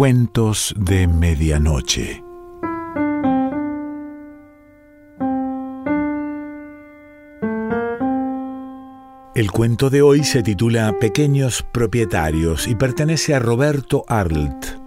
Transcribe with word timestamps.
Cuentos 0.00 0.74
de 0.78 1.06
Medianoche. 1.06 2.24
El 9.34 9.50
cuento 9.50 9.90
de 9.90 10.00
hoy 10.00 10.24
se 10.24 10.42
titula 10.42 10.96
Pequeños 10.98 11.62
Propietarios 11.70 12.66
y 12.66 12.76
pertenece 12.76 13.34
a 13.34 13.40
Roberto 13.40 14.04
Arlt. 14.08 14.79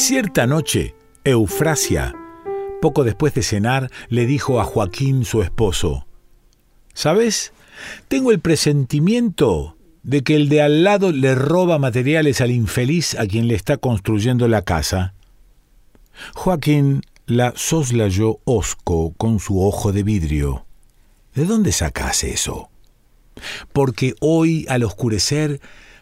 Cierta 0.00 0.46
noche, 0.46 0.94
Eufrasia, 1.24 2.16
poco 2.80 3.04
después 3.04 3.34
de 3.34 3.42
cenar, 3.42 3.90
le 4.08 4.24
dijo 4.24 4.58
a 4.58 4.64
Joaquín, 4.64 5.26
su 5.26 5.42
esposo, 5.42 6.06
¿Sabes? 6.94 7.52
Tengo 8.08 8.32
el 8.32 8.40
presentimiento 8.40 9.76
de 10.02 10.22
que 10.22 10.36
el 10.36 10.48
de 10.48 10.62
al 10.62 10.84
lado 10.84 11.12
le 11.12 11.34
roba 11.34 11.78
materiales 11.78 12.40
al 12.40 12.50
infeliz 12.50 13.14
a 13.14 13.26
quien 13.26 13.46
le 13.46 13.54
está 13.54 13.76
construyendo 13.76 14.48
la 14.48 14.62
casa. 14.62 15.12
Joaquín 16.34 17.02
la 17.26 17.52
soslayó 17.54 18.38
hosco 18.44 19.12
con 19.18 19.38
su 19.38 19.62
ojo 19.62 19.92
de 19.92 20.02
vidrio. 20.02 20.64
¿De 21.34 21.44
dónde 21.44 21.72
sacas 21.72 22.24
eso? 22.24 22.70
Porque 23.74 24.14
hoy, 24.20 24.64
al 24.70 24.82
oscurecer, 24.82 25.60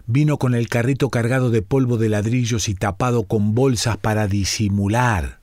vino 0.09 0.39
con 0.39 0.55
el 0.55 0.69
carrito 0.69 1.11
cargado 1.11 1.51
de 1.51 1.63
polvo 1.63 1.99
de 1.99 2.09
ladrillos 2.09 2.69
y 2.69 2.75
tapado 2.75 3.25
con 3.25 3.55
bolsas 3.55 3.99
para 3.99 4.27
disimular. 4.27 5.41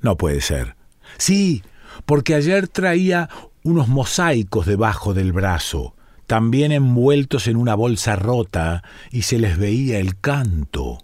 No 0.00 0.16
puede 0.16 0.40
ser. 0.40 0.76
Sí, 1.18 1.62
porque 2.06 2.34
ayer 2.34 2.68
traía 2.68 3.28
unos 3.64 3.88
mosaicos 3.88 4.66
debajo 4.66 5.14
del 5.14 5.32
brazo, 5.32 5.94
también 6.26 6.70
envueltos 6.72 7.48
en 7.48 7.56
una 7.56 7.74
bolsa 7.74 8.16
rota, 8.16 8.84
y 9.10 9.22
se 9.22 9.38
les 9.38 9.58
veía 9.58 9.98
el 9.98 10.18
canto. 10.18 10.98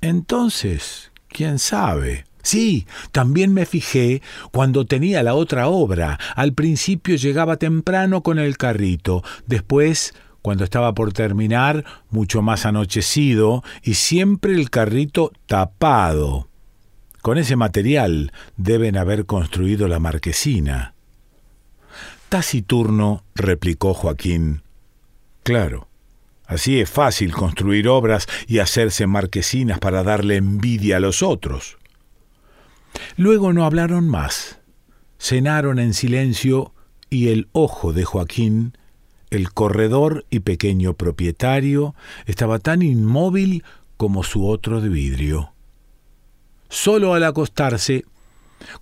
Entonces, 0.00 1.12
¿quién 1.28 1.58
sabe? 1.58 2.24
Sí, 2.42 2.86
también 3.12 3.52
me 3.52 3.66
fijé 3.66 4.22
cuando 4.50 4.86
tenía 4.86 5.22
la 5.22 5.34
otra 5.34 5.68
obra. 5.68 6.18
Al 6.36 6.54
principio 6.54 7.16
llegaba 7.16 7.56
temprano 7.56 8.22
con 8.22 8.38
el 8.38 8.56
carrito, 8.56 9.22
después 9.46 10.14
cuando 10.44 10.64
estaba 10.64 10.92
por 10.92 11.14
terminar, 11.14 11.86
mucho 12.10 12.42
más 12.42 12.66
anochecido, 12.66 13.64
y 13.82 13.94
siempre 13.94 14.52
el 14.52 14.68
carrito 14.68 15.32
tapado. 15.46 16.48
Con 17.22 17.38
ese 17.38 17.56
material 17.56 18.30
deben 18.58 18.98
haber 18.98 19.24
construido 19.24 19.88
la 19.88 20.00
marquesina. 20.00 20.92
Taciturno, 22.28 23.24
replicó 23.34 23.94
Joaquín. 23.94 24.60
Claro, 25.44 25.88
así 26.44 26.78
es 26.78 26.90
fácil 26.90 27.32
construir 27.32 27.88
obras 27.88 28.26
y 28.46 28.58
hacerse 28.58 29.06
marquesinas 29.06 29.78
para 29.78 30.02
darle 30.02 30.36
envidia 30.36 30.98
a 30.98 31.00
los 31.00 31.22
otros. 31.22 31.78
Luego 33.16 33.54
no 33.54 33.64
hablaron 33.64 34.10
más. 34.10 34.58
Cenaron 35.18 35.78
en 35.78 35.94
silencio 35.94 36.74
y 37.08 37.28
el 37.28 37.48
ojo 37.52 37.94
de 37.94 38.04
Joaquín 38.04 38.76
el 39.34 39.52
corredor 39.52 40.24
y 40.30 40.40
pequeño 40.40 40.94
propietario 40.94 41.94
estaba 42.26 42.58
tan 42.58 42.82
inmóvil 42.82 43.64
como 43.96 44.22
su 44.22 44.46
otro 44.46 44.80
de 44.80 44.88
vidrio. 44.88 45.52
Solo 46.68 47.14
al 47.14 47.24
acostarse, 47.24 48.04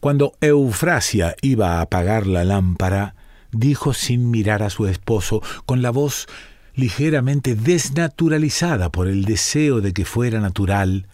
cuando 0.00 0.32
Eufrasia 0.40 1.34
iba 1.42 1.78
a 1.78 1.80
apagar 1.82 2.26
la 2.26 2.44
lámpara, 2.44 3.14
dijo 3.50 3.92
sin 3.92 4.30
mirar 4.30 4.62
a 4.62 4.70
su 4.70 4.86
esposo, 4.86 5.42
con 5.66 5.82
la 5.82 5.90
voz 5.90 6.26
ligeramente 6.74 7.54
desnaturalizada 7.54 8.90
por 8.90 9.08
el 9.08 9.24
deseo 9.24 9.80
de 9.80 9.92
que 9.92 10.04
fuera 10.04 10.40
natural, 10.40 11.06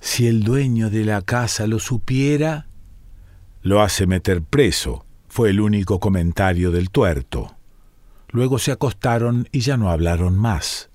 si 0.00 0.26
el 0.26 0.42
dueño 0.42 0.90
de 0.90 1.04
la 1.04 1.22
casa 1.22 1.66
lo 1.66 1.78
supiera, 1.78 2.66
lo 3.62 3.80
hace 3.80 4.06
meter 4.06 4.42
preso, 4.42 5.04
fue 5.28 5.50
el 5.50 5.60
único 5.60 5.98
comentario 5.98 6.70
del 6.70 6.90
tuerto. 6.90 7.55
Luego 8.30 8.58
se 8.58 8.72
acostaron 8.72 9.48
y 9.52 9.60
ya 9.60 9.76
no 9.76 9.90
hablaron 9.90 10.36
más. 10.36 10.90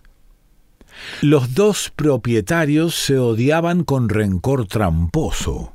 Los 1.21 1.53
dos 1.53 1.91
propietarios 1.95 2.95
se 2.95 3.17
odiaban 3.17 3.83
con 3.83 4.09
rencor 4.09 4.67
tramposo. 4.67 5.73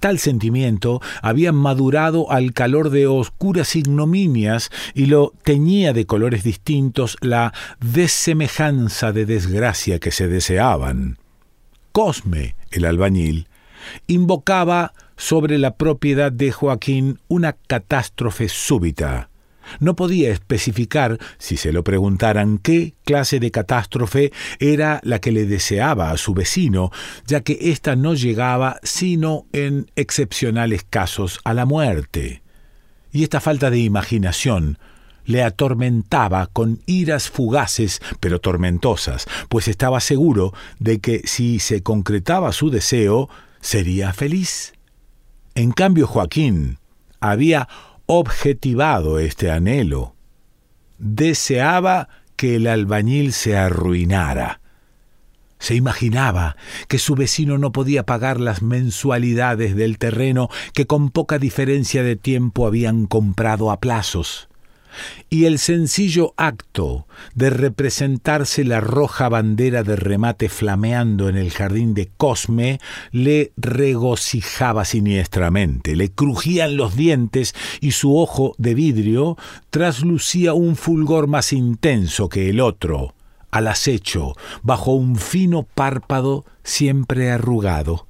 Tal 0.00 0.18
sentimiento 0.18 1.00
había 1.22 1.52
madurado 1.52 2.30
al 2.30 2.52
calor 2.52 2.90
de 2.90 3.06
oscuras 3.06 3.74
ignominias 3.74 4.70
y 4.92 5.06
lo 5.06 5.32
teñía 5.42 5.94
de 5.94 6.04
colores 6.04 6.44
distintos 6.44 7.16
la 7.22 7.54
desemejanza 7.80 9.12
de 9.12 9.24
desgracia 9.24 9.98
que 9.98 10.10
se 10.10 10.28
deseaban. 10.28 11.16
Cosme, 11.92 12.54
el 12.70 12.84
albañil, 12.84 13.48
invocaba 14.06 14.92
sobre 15.16 15.58
la 15.58 15.76
propiedad 15.76 16.32
de 16.32 16.52
Joaquín 16.52 17.18
una 17.28 17.54
catástrofe 17.54 18.48
súbita. 18.48 19.30
No 19.80 19.96
podía 19.96 20.30
especificar, 20.30 21.18
si 21.38 21.56
se 21.56 21.72
lo 21.72 21.84
preguntaran, 21.84 22.58
qué 22.58 22.94
clase 23.04 23.40
de 23.40 23.50
catástrofe 23.50 24.32
era 24.58 25.00
la 25.02 25.20
que 25.20 25.32
le 25.32 25.46
deseaba 25.46 26.10
a 26.10 26.16
su 26.16 26.34
vecino, 26.34 26.90
ya 27.26 27.40
que 27.40 27.58
ésta 27.60 27.96
no 27.96 28.14
llegaba 28.14 28.78
sino 28.82 29.46
en 29.52 29.90
excepcionales 29.96 30.84
casos 30.88 31.40
a 31.44 31.54
la 31.54 31.66
muerte. 31.66 32.42
Y 33.12 33.22
esta 33.22 33.40
falta 33.40 33.70
de 33.70 33.78
imaginación 33.78 34.78
le 35.24 35.42
atormentaba 35.42 36.48
con 36.48 36.80
iras 36.86 37.30
fugaces 37.30 38.00
pero 38.20 38.40
tormentosas, 38.40 39.26
pues 39.48 39.68
estaba 39.68 40.00
seguro 40.00 40.52
de 40.78 41.00
que 41.00 41.22
si 41.24 41.58
se 41.58 41.82
concretaba 41.82 42.52
su 42.52 42.70
deseo, 42.70 43.28
sería 43.60 44.12
feliz. 44.12 44.74
En 45.54 45.72
cambio, 45.72 46.06
Joaquín 46.06 46.78
había 47.20 47.68
objetivado 48.06 49.18
este 49.18 49.50
anhelo. 49.50 50.14
Deseaba 50.98 52.08
que 52.36 52.56
el 52.56 52.66
albañil 52.66 53.32
se 53.32 53.56
arruinara. 53.56 54.60
Se 55.58 55.74
imaginaba 55.74 56.56
que 56.88 56.98
su 56.98 57.14
vecino 57.14 57.58
no 57.58 57.72
podía 57.72 58.04
pagar 58.04 58.40
las 58.40 58.60
mensualidades 58.60 59.76
del 59.76 59.98
terreno 59.98 60.50
que 60.74 60.86
con 60.86 61.10
poca 61.10 61.38
diferencia 61.38 62.02
de 62.02 62.16
tiempo 62.16 62.66
habían 62.66 63.06
comprado 63.06 63.70
a 63.70 63.80
plazos 63.80 64.48
y 65.30 65.44
el 65.46 65.58
sencillo 65.58 66.34
acto 66.36 67.06
de 67.34 67.50
representarse 67.50 68.64
la 68.64 68.80
roja 68.80 69.28
bandera 69.28 69.82
de 69.82 69.96
remate 69.96 70.48
flameando 70.48 71.28
en 71.28 71.36
el 71.36 71.50
jardín 71.50 71.94
de 71.94 72.10
Cosme 72.16 72.80
le 73.10 73.52
regocijaba 73.56 74.84
siniestramente, 74.84 75.96
le 75.96 76.10
crujían 76.10 76.76
los 76.76 76.96
dientes 76.96 77.54
y 77.80 77.92
su 77.92 78.16
ojo 78.16 78.54
de 78.58 78.74
vidrio 78.74 79.36
traslucía 79.70 80.54
un 80.54 80.76
fulgor 80.76 81.26
más 81.26 81.52
intenso 81.52 82.28
que 82.28 82.50
el 82.50 82.60
otro, 82.60 83.14
al 83.50 83.68
acecho, 83.68 84.34
bajo 84.62 84.92
un 84.92 85.16
fino 85.16 85.62
párpado 85.62 86.44
siempre 86.62 87.30
arrugado. 87.30 88.06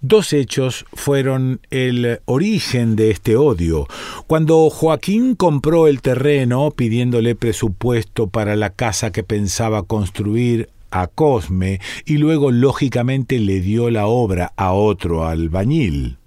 Dos 0.00 0.32
hechos 0.32 0.86
fueron 0.92 1.60
el 1.70 2.20
origen 2.24 2.94
de 2.94 3.10
este 3.10 3.36
odio. 3.36 3.88
Cuando 4.28 4.70
Joaquín 4.70 5.34
compró 5.34 5.88
el 5.88 6.02
terreno 6.02 6.70
pidiéndole 6.70 7.34
presupuesto 7.34 8.28
para 8.28 8.54
la 8.54 8.70
casa 8.70 9.10
que 9.10 9.24
pensaba 9.24 9.82
construir 9.82 10.68
a 10.92 11.08
Cosme 11.08 11.80
y 12.06 12.18
luego 12.18 12.52
lógicamente 12.52 13.40
le 13.40 13.60
dio 13.60 13.90
la 13.90 14.06
obra 14.06 14.52
a 14.56 14.72
otro 14.72 15.26
albañil. 15.26 16.18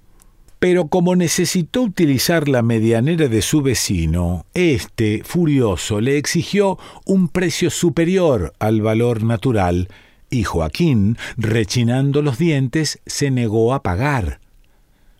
Pero 0.59 0.87
como 0.87 1.15
necesitó 1.15 1.81
utilizar 1.81 2.49
la 2.49 2.61
medianera 2.61 3.29
de 3.29 3.41
su 3.41 3.61
vecino, 3.61 4.45
éste, 4.53 5.21
furioso, 5.23 6.01
le 6.01 6.17
exigió 6.17 6.77
un 7.05 7.29
precio 7.29 7.69
superior 7.69 8.53
al 8.59 8.81
valor 8.81 9.23
natural 9.23 9.87
y 10.31 10.43
Joaquín, 10.43 11.17
rechinando 11.37 12.23
los 12.23 12.39
dientes, 12.39 12.99
se 13.05 13.29
negó 13.29 13.73
a 13.73 13.83
pagar. 13.83 14.39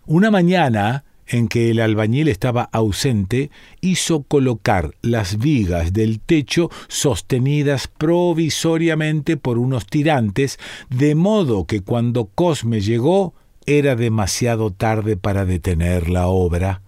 Una 0.08 0.32
mañana, 0.32 1.04
en 1.28 1.50
que 1.50 1.70
el 1.70 1.82
albañil 1.82 2.30
estaba 2.30 2.64
ausente, 2.72 3.52
hizo 3.82 4.24
colocar 4.24 4.96
las 5.02 5.38
vigas 5.38 5.94
del 5.94 6.20
techo 6.22 6.72
sostenidas 6.88 7.88
provisoriamente 7.88 9.38
por 9.38 9.60
unos 9.60 9.86
tirantes, 9.86 10.58
de 10.90 11.14
modo 11.14 11.66
que 11.66 11.82
cuando 11.82 12.26
Cosme 12.26 12.80
llegó 12.80 13.34
era 13.66 13.96
demasiado 13.96 14.72
tarde 14.72 15.18
para 15.18 15.46
detener 15.46 16.10
la 16.10 16.28
obra. 16.28 16.82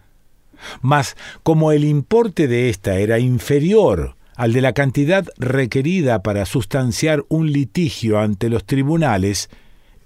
Mas 0.81 1.18
como 1.44 1.74
el 1.74 1.84
importe 1.84 2.48
de 2.48 2.70
ésta 2.70 2.96
era 3.00 3.20
inferior 3.20 4.16
al 4.36 4.54
de 4.54 4.62
la 4.62 4.74
cantidad 4.74 5.28
requerida 5.38 6.24
para 6.24 6.46
sustanciar 6.46 7.24
un 7.30 7.52
litigio 7.52 8.20
ante 8.20 8.50
los 8.50 8.66
tribunales, 8.66 9.50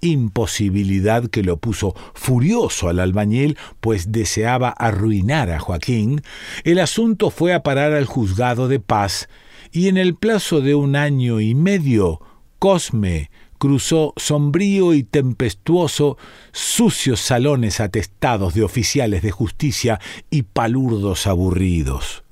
imposibilidad 0.00 1.28
que 1.28 1.42
lo 1.42 1.56
puso 1.56 1.94
furioso 2.14 2.88
al 2.88 3.00
albañil, 3.00 3.56
pues 3.80 4.12
deseaba 4.12 4.70
arruinar 4.70 5.50
a 5.50 5.58
Joaquín, 5.58 6.22
el 6.64 6.78
asunto 6.78 7.30
fue 7.30 7.52
a 7.54 7.62
parar 7.62 7.92
al 7.92 8.04
juzgado 8.04 8.68
de 8.68 8.80
paz, 8.80 9.28
y 9.72 9.88
en 9.88 9.96
el 9.96 10.14
plazo 10.14 10.60
de 10.60 10.74
un 10.74 10.96
año 10.96 11.40
y 11.40 11.54
medio, 11.54 12.20
Cosme 12.58 13.30
cruzó 13.58 14.14
sombrío 14.16 14.94
y 14.94 15.02
tempestuoso 15.02 16.16
sucios 16.52 17.20
salones 17.20 17.80
atestados 17.80 18.54
de 18.54 18.62
oficiales 18.62 19.22
de 19.22 19.32
justicia 19.32 20.00
y 20.30 20.42
palurdos 20.42 21.26
aburridos. 21.26 22.22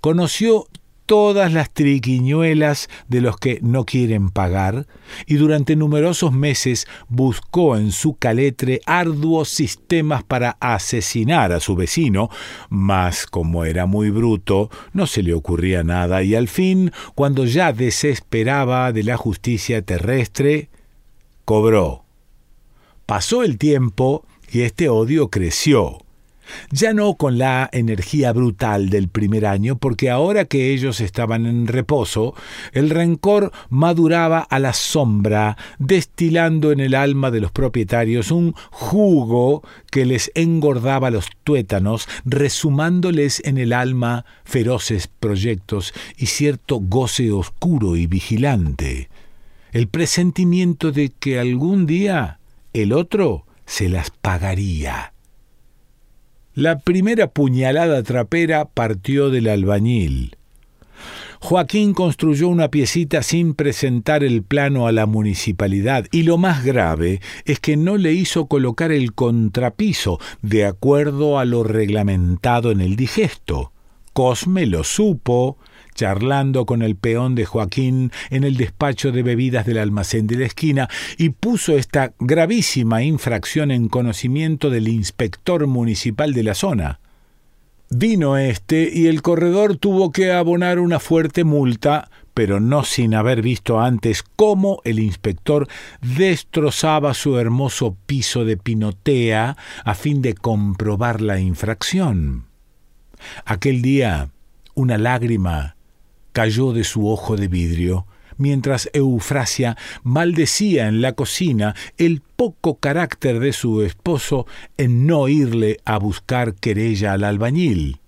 Conoció 0.00 0.66
todas 1.10 1.52
las 1.52 1.72
triquiñuelas 1.72 2.88
de 3.08 3.20
los 3.20 3.36
que 3.36 3.58
no 3.62 3.84
quieren 3.84 4.30
pagar, 4.30 4.86
y 5.26 5.34
durante 5.34 5.74
numerosos 5.74 6.32
meses 6.32 6.86
buscó 7.08 7.76
en 7.76 7.90
su 7.90 8.14
caletre 8.14 8.80
arduos 8.86 9.48
sistemas 9.48 10.22
para 10.22 10.56
asesinar 10.60 11.50
a 11.50 11.58
su 11.58 11.74
vecino, 11.74 12.30
mas 12.68 13.26
como 13.26 13.64
era 13.64 13.86
muy 13.86 14.10
bruto, 14.10 14.70
no 14.92 15.08
se 15.08 15.24
le 15.24 15.34
ocurría 15.34 15.82
nada, 15.82 16.22
y 16.22 16.36
al 16.36 16.46
fin, 16.46 16.92
cuando 17.16 17.44
ya 17.44 17.72
desesperaba 17.72 18.92
de 18.92 19.02
la 19.02 19.16
justicia 19.16 19.82
terrestre, 19.82 20.68
cobró. 21.44 22.04
Pasó 23.04 23.42
el 23.42 23.58
tiempo 23.58 24.24
y 24.48 24.60
este 24.60 24.88
odio 24.88 25.28
creció 25.28 25.98
ya 26.70 26.92
no 26.92 27.14
con 27.14 27.38
la 27.38 27.68
energía 27.72 28.32
brutal 28.32 28.90
del 28.90 29.08
primer 29.08 29.46
año, 29.46 29.76
porque 29.76 30.10
ahora 30.10 30.44
que 30.44 30.72
ellos 30.72 31.00
estaban 31.00 31.46
en 31.46 31.66
reposo, 31.66 32.34
el 32.72 32.90
rencor 32.90 33.52
maduraba 33.68 34.40
a 34.40 34.58
la 34.58 34.72
sombra, 34.72 35.56
destilando 35.78 36.72
en 36.72 36.80
el 36.80 36.94
alma 36.94 37.30
de 37.30 37.40
los 37.40 37.52
propietarios 37.52 38.30
un 38.30 38.54
jugo 38.70 39.62
que 39.90 40.04
les 40.04 40.30
engordaba 40.34 41.10
los 41.10 41.28
tuétanos, 41.44 42.08
resumándoles 42.24 43.42
en 43.44 43.58
el 43.58 43.72
alma 43.72 44.24
feroces 44.44 45.08
proyectos 45.08 45.94
y 46.16 46.26
cierto 46.26 46.80
goce 46.80 47.30
oscuro 47.32 47.96
y 47.96 48.06
vigilante, 48.06 49.08
el 49.72 49.88
presentimiento 49.88 50.92
de 50.92 51.10
que 51.10 51.38
algún 51.38 51.86
día 51.86 52.38
el 52.72 52.92
otro 52.92 53.44
se 53.66 53.88
las 53.88 54.10
pagaría. 54.10 55.09
La 56.60 56.78
primera 56.78 57.28
puñalada 57.28 58.02
trapera 58.02 58.66
partió 58.66 59.30
del 59.30 59.48
albañil. 59.48 60.36
Joaquín 61.40 61.94
construyó 61.94 62.48
una 62.48 62.68
piecita 62.68 63.22
sin 63.22 63.54
presentar 63.54 64.22
el 64.24 64.42
plano 64.42 64.86
a 64.86 64.92
la 64.92 65.06
municipalidad 65.06 66.04
y 66.12 66.24
lo 66.24 66.36
más 66.36 66.62
grave 66.62 67.22
es 67.46 67.60
que 67.60 67.78
no 67.78 67.96
le 67.96 68.12
hizo 68.12 68.44
colocar 68.44 68.92
el 68.92 69.14
contrapiso 69.14 70.20
de 70.42 70.66
acuerdo 70.66 71.38
a 71.38 71.46
lo 71.46 71.64
reglamentado 71.64 72.72
en 72.72 72.82
el 72.82 72.94
digesto. 72.94 73.72
Cosme 74.12 74.66
lo 74.66 74.84
supo, 74.84 75.56
charlando 75.94 76.66
con 76.66 76.82
el 76.82 76.96
peón 76.96 77.34
de 77.34 77.44
Joaquín 77.44 78.12
en 78.30 78.44
el 78.44 78.56
despacho 78.56 79.12
de 79.12 79.22
bebidas 79.22 79.66
del 79.66 79.78
almacén 79.78 80.26
de 80.26 80.36
la 80.36 80.46
esquina, 80.46 80.88
y 81.16 81.30
puso 81.30 81.76
esta 81.76 82.12
gravísima 82.18 83.02
infracción 83.02 83.70
en 83.70 83.88
conocimiento 83.88 84.70
del 84.70 84.88
inspector 84.88 85.66
municipal 85.66 86.32
de 86.32 86.42
la 86.42 86.54
zona. 86.54 87.00
Vino 87.92 88.36
este 88.36 88.88
y 88.92 89.08
el 89.08 89.20
corredor 89.20 89.76
tuvo 89.76 90.12
que 90.12 90.30
abonar 90.30 90.78
una 90.78 91.00
fuerte 91.00 91.42
multa, 91.42 92.08
pero 92.34 92.60
no 92.60 92.84
sin 92.84 93.14
haber 93.14 93.42
visto 93.42 93.80
antes 93.80 94.22
cómo 94.36 94.80
el 94.84 95.00
inspector 95.00 95.66
destrozaba 96.00 97.14
su 97.14 97.36
hermoso 97.36 97.96
piso 98.06 98.44
de 98.44 98.56
pinotea 98.56 99.56
a 99.84 99.94
fin 99.94 100.22
de 100.22 100.34
comprobar 100.34 101.20
la 101.20 101.40
infracción. 101.40 102.44
Aquel 103.44 103.82
día 103.82 104.30
una 104.74 104.96
lágrima 104.96 105.76
cayó 106.32 106.72
de 106.72 106.84
su 106.84 107.08
ojo 107.08 107.36
de 107.36 107.48
vidrio, 107.48 108.06
mientras 108.36 108.88
Eufrasia 108.92 109.76
maldecía 110.02 110.88
en 110.88 111.02
la 111.02 111.12
cocina 111.12 111.74
el 111.98 112.22
poco 112.36 112.78
carácter 112.78 113.38
de 113.38 113.52
su 113.52 113.82
esposo 113.82 114.46
en 114.76 115.06
no 115.06 115.28
irle 115.28 115.78
a 115.84 115.98
buscar 115.98 116.54
querella 116.54 117.12
al 117.12 117.24
albañil. 117.24 118.00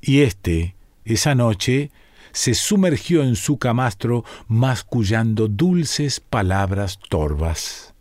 Y 0.00 0.20
éste, 0.20 0.76
esa 1.04 1.34
noche, 1.34 1.90
se 2.32 2.54
sumergió 2.54 3.22
en 3.22 3.36
su 3.36 3.58
camastro 3.58 4.24
mascullando 4.48 5.48
dulces 5.48 6.20
palabras 6.20 6.98
torvas. 7.08 7.94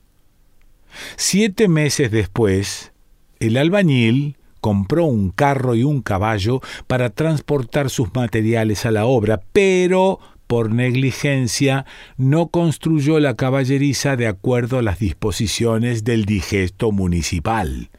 Siete 1.15 1.67
meses 1.67 2.11
después, 2.11 2.91
el 3.39 3.57
albañil, 3.57 4.37
compró 4.61 5.05
un 5.05 5.31
carro 5.31 5.75
y 5.75 5.83
un 5.83 6.01
caballo 6.01 6.61
para 6.87 7.09
transportar 7.09 7.89
sus 7.89 8.13
materiales 8.13 8.85
a 8.85 8.91
la 8.91 9.05
obra, 9.05 9.41
pero 9.51 10.19
por 10.47 10.71
negligencia 10.71 11.85
no 12.17 12.47
construyó 12.47 13.19
la 13.19 13.35
caballeriza 13.35 14.15
de 14.15 14.27
acuerdo 14.27 14.79
a 14.79 14.81
las 14.81 14.99
disposiciones 14.99 16.03
del 16.03 16.25
digesto 16.25 16.91
municipal. 16.91 17.89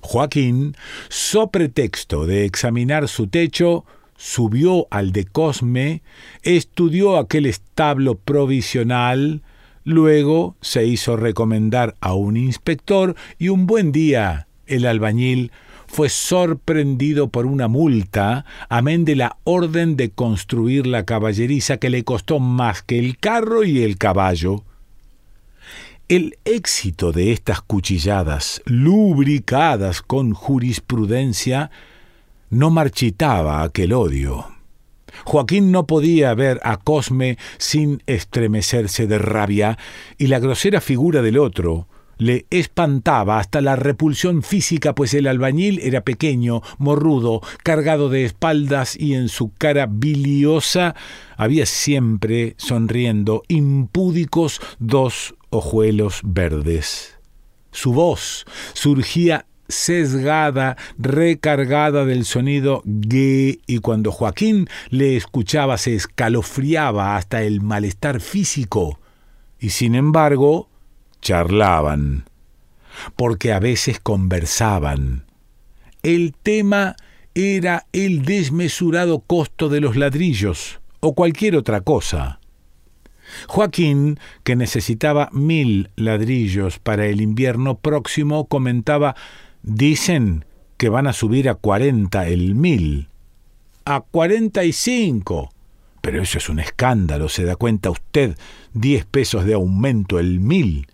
Joaquín, 0.00 0.74
so 1.08 1.50
pretexto 1.50 2.26
de 2.26 2.44
examinar 2.44 3.08
su 3.08 3.28
techo, 3.28 3.84
subió 4.16 4.86
al 4.90 5.12
de 5.12 5.24
Cosme, 5.24 6.02
estudió 6.42 7.16
aquel 7.16 7.46
establo 7.46 8.16
provisional, 8.16 9.42
luego 9.84 10.56
se 10.60 10.86
hizo 10.86 11.16
recomendar 11.16 11.96
a 12.00 12.14
un 12.14 12.36
inspector 12.36 13.14
y 13.38 13.48
un 13.48 13.66
buen 13.66 13.92
día 13.92 14.48
el 14.66 14.86
albañil 14.86 15.52
fue 15.90 16.08
sorprendido 16.08 17.30
por 17.30 17.46
una 17.46 17.66
multa, 17.66 18.44
amén 18.68 19.04
de 19.04 19.16
la 19.16 19.38
orden 19.42 19.96
de 19.96 20.10
construir 20.10 20.86
la 20.86 21.04
caballeriza 21.04 21.78
que 21.78 21.90
le 21.90 22.04
costó 22.04 22.38
más 22.38 22.82
que 22.82 23.00
el 23.00 23.18
carro 23.18 23.64
y 23.64 23.82
el 23.82 23.98
caballo. 23.98 24.62
El 26.08 26.38
éxito 26.44 27.10
de 27.10 27.32
estas 27.32 27.60
cuchilladas, 27.60 28.62
lubricadas 28.66 30.00
con 30.00 30.32
jurisprudencia, 30.32 31.72
no 32.50 32.70
marchitaba 32.70 33.64
aquel 33.64 33.92
odio. 33.92 34.46
Joaquín 35.24 35.72
no 35.72 35.88
podía 35.88 36.32
ver 36.34 36.60
a 36.62 36.76
Cosme 36.76 37.36
sin 37.58 38.00
estremecerse 38.06 39.08
de 39.08 39.18
rabia, 39.18 39.76
y 40.18 40.28
la 40.28 40.38
grosera 40.38 40.80
figura 40.80 41.20
del 41.20 41.36
otro, 41.36 41.88
le 42.20 42.46
espantaba 42.50 43.38
hasta 43.38 43.60
la 43.60 43.74
repulsión 43.74 44.42
física, 44.42 44.94
pues 44.94 45.14
el 45.14 45.26
albañil 45.26 45.80
era 45.82 46.02
pequeño, 46.02 46.62
morrudo, 46.78 47.40
cargado 47.64 48.10
de 48.10 48.24
espaldas 48.24 48.94
y 48.94 49.14
en 49.14 49.28
su 49.28 49.52
cara 49.54 49.86
biliosa 49.90 50.94
había 51.36 51.66
siempre 51.66 52.54
sonriendo 52.58 53.42
impúdicos 53.48 54.60
dos 54.78 55.34
ojuelos 55.48 56.20
verdes. 56.22 57.16
Su 57.72 57.92
voz 57.92 58.44
surgía 58.74 59.46
sesgada, 59.68 60.76
recargada 60.98 62.04
del 62.04 62.24
sonido 62.24 62.82
y 62.84 63.78
cuando 63.78 64.12
Joaquín 64.12 64.68
le 64.90 65.16
escuchaba 65.16 65.78
se 65.78 65.94
escalofriaba 65.94 67.16
hasta 67.16 67.42
el 67.42 67.60
malestar 67.60 68.20
físico. 68.20 68.98
Y 69.58 69.70
sin 69.70 69.94
embargo, 69.94 70.69
charlaban, 71.20 72.24
porque 73.16 73.52
a 73.52 73.60
veces 73.60 74.00
conversaban. 74.00 75.24
El 76.02 76.34
tema 76.42 76.96
era 77.34 77.86
el 77.92 78.22
desmesurado 78.22 79.20
costo 79.20 79.68
de 79.68 79.80
los 79.80 79.96
ladrillos 79.96 80.80
o 81.00 81.14
cualquier 81.14 81.56
otra 81.56 81.80
cosa. 81.82 82.40
Joaquín, 83.46 84.18
que 84.42 84.56
necesitaba 84.56 85.28
mil 85.32 85.90
ladrillos 85.94 86.78
para 86.78 87.06
el 87.06 87.20
invierno 87.20 87.78
próximo, 87.78 88.46
comentaba 88.46 89.14
Dicen 89.62 90.46
que 90.78 90.88
van 90.88 91.06
a 91.06 91.12
subir 91.12 91.48
a 91.48 91.54
cuarenta 91.54 92.26
el 92.26 92.54
mil. 92.54 93.08
A 93.84 94.00
cuarenta 94.00 94.64
y 94.64 94.72
cinco. 94.72 95.52
Pero 96.00 96.22
eso 96.22 96.38
es 96.38 96.48
un 96.48 96.60
escándalo, 96.60 97.28
se 97.28 97.44
da 97.44 97.56
cuenta 97.56 97.90
usted. 97.90 98.38
Diez 98.72 99.04
pesos 99.04 99.44
de 99.44 99.54
aumento 99.54 100.18
el 100.18 100.40
mil 100.40 100.86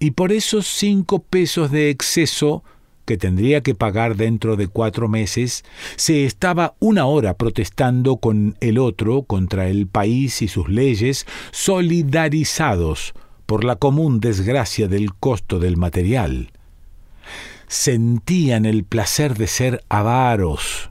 y 0.00 0.12
por 0.12 0.32
esos 0.32 0.66
cinco 0.66 1.20
pesos 1.20 1.70
de 1.70 1.90
exceso 1.90 2.62
que 3.08 3.16
tendría 3.16 3.62
que 3.62 3.74
pagar 3.74 4.16
dentro 4.16 4.56
de 4.56 4.68
cuatro 4.68 5.08
meses, 5.08 5.64
se 5.96 6.26
estaba 6.26 6.74
una 6.78 7.06
hora 7.06 7.38
protestando 7.38 8.18
con 8.18 8.56
el 8.60 8.76
otro 8.76 9.22
contra 9.22 9.68
el 9.68 9.86
país 9.86 10.42
y 10.42 10.48
sus 10.48 10.68
leyes, 10.68 11.26
solidarizados 11.50 13.14
por 13.46 13.64
la 13.64 13.76
común 13.76 14.20
desgracia 14.20 14.88
del 14.88 15.14
costo 15.14 15.58
del 15.58 15.78
material. 15.78 16.50
Sentían 17.66 18.66
el 18.66 18.84
placer 18.84 19.38
de 19.38 19.46
ser 19.46 19.82
avaros, 19.88 20.90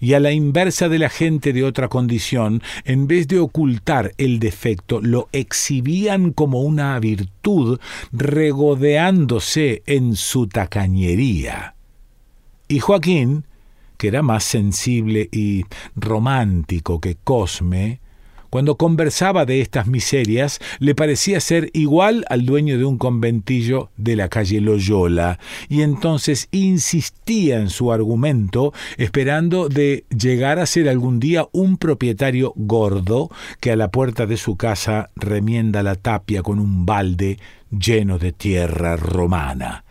y 0.00 0.14
a 0.14 0.20
la 0.20 0.32
inversa 0.32 0.88
de 0.88 0.98
la 0.98 1.08
gente 1.08 1.52
de 1.52 1.64
otra 1.64 1.88
condición, 1.88 2.62
en 2.84 3.06
vez 3.06 3.28
de 3.28 3.38
ocultar 3.38 4.12
el 4.18 4.38
defecto, 4.38 5.00
lo 5.00 5.28
exhibían 5.32 6.32
como 6.32 6.60
una 6.62 6.98
virtud, 7.00 7.78
regodeándose 8.12 9.82
en 9.86 10.16
su 10.16 10.46
tacañería. 10.46 11.74
Y 12.68 12.80
Joaquín, 12.80 13.44
que 13.96 14.08
era 14.08 14.22
más 14.22 14.44
sensible 14.44 15.28
y 15.30 15.64
romántico 15.96 17.00
que 17.00 17.16
Cosme, 17.22 18.00
cuando 18.54 18.76
conversaba 18.76 19.46
de 19.46 19.60
estas 19.60 19.88
miserias, 19.88 20.60
le 20.78 20.94
parecía 20.94 21.40
ser 21.40 21.70
igual 21.72 22.24
al 22.28 22.46
dueño 22.46 22.78
de 22.78 22.84
un 22.84 22.98
conventillo 22.98 23.90
de 23.96 24.14
la 24.14 24.28
calle 24.28 24.60
Loyola, 24.60 25.40
y 25.68 25.82
entonces 25.82 26.46
insistía 26.52 27.58
en 27.58 27.68
su 27.68 27.90
argumento, 27.90 28.72
esperando 28.96 29.68
de 29.68 30.04
llegar 30.16 30.60
a 30.60 30.66
ser 30.66 30.88
algún 30.88 31.18
día 31.18 31.48
un 31.50 31.78
propietario 31.78 32.52
gordo 32.54 33.28
que 33.58 33.72
a 33.72 33.76
la 33.76 33.90
puerta 33.90 34.24
de 34.24 34.36
su 34.36 34.56
casa 34.56 35.10
remienda 35.16 35.82
la 35.82 35.96
tapia 35.96 36.44
con 36.44 36.60
un 36.60 36.86
balde 36.86 37.40
lleno 37.76 38.20
de 38.20 38.30
tierra 38.30 38.94
romana 38.94 39.84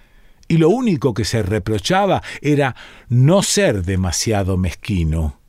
y 0.47 0.55
lo 0.55 0.69
único 0.69 1.13
que 1.13 1.25
se 1.25 1.43
reprochaba 1.43 2.21
era 2.41 2.77
no 3.09 3.43
ser 3.43 3.83
demasiado 3.83 4.55
mezquino. 4.55 5.42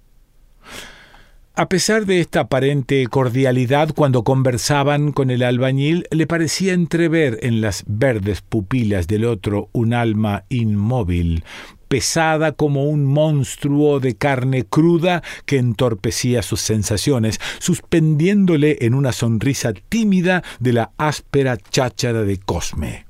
A 1.56 1.68
pesar 1.68 2.04
de 2.04 2.18
esta 2.18 2.40
aparente 2.40 3.06
cordialidad 3.06 3.90
cuando 3.94 4.24
conversaban 4.24 5.12
con 5.12 5.30
el 5.30 5.44
albañil, 5.44 6.04
le 6.10 6.26
parecía 6.26 6.72
entrever 6.72 7.38
en 7.42 7.60
las 7.60 7.84
verdes 7.86 8.40
pupilas 8.40 9.06
del 9.06 9.24
otro 9.24 9.68
un 9.70 9.94
alma 9.94 10.46
inmóvil, 10.48 11.44
pesada 11.86 12.50
como 12.50 12.86
un 12.86 13.04
monstruo 13.04 14.00
de 14.00 14.16
carne 14.16 14.64
cruda 14.64 15.22
que 15.46 15.58
entorpecía 15.58 16.42
sus 16.42 16.60
sensaciones, 16.60 17.38
suspendiéndole 17.60 18.78
en 18.80 18.94
una 18.94 19.12
sonrisa 19.12 19.74
tímida 19.88 20.42
de 20.58 20.72
la 20.72 20.90
áspera 20.98 21.56
cháchara 21.56 22.22
de 22.22 22.36
Cosme 22.38 23.03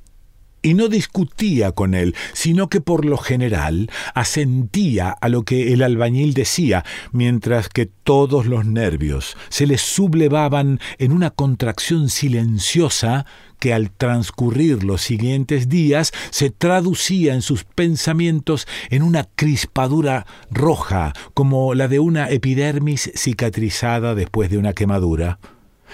y 0.65 0.73
no 0.73 0.87
discutía 0.87 1.73
con 1.73 1.93
él, 1.93 2.15
sino 2.33 2.69
que 2.69 2.81
por 2.81 3.05
lo 3.05 3.19
general 3.19 3.91
asentía 4.15 5.11
a 5.11 5.29
lo 5.29 5.43
que 5.43 5.73
el 5.73 5.83
albañil 5.83 6.33
decía, 6.33 6.83
mientras 7.11 7.69
que 7.69 7.85
todos 7.85 8.47
los 8.47 8.65
nervios 8.65 9.37
se 9.49 9.67
le 9.67 9.77
sublevaban 9.77 10.79
en 10.97 11.11
una 11.11 11.29
contracción 11.29 12.09
silenciosa 12.09 13.27
que 13.59 13.75
al 13.75 13.91
transcurrir 13.91 14.83
los 14.83 15.03
siguientes 15.03 15.69
días 15.69 16.11
se 16.31 16.49
traducía 16.49 17.35
en 17.35 17.43
sus 17.43 17.63
pensamientos 17.63 18.67
en 18.89 19.03
una 19.03 19.25
crispadura 19.35 20.25
roja, 20.49 21.13
como 21.35 21.75
la 21.75 21.87
de 21.87 21.99
una 21.99 22.27
epidermis 22.31 23.11
cicatrizada 23.13 24.15
después 24.15 24.49
de 24.49 24.57
una 24.57 24.73
quemadura 24.73 25.37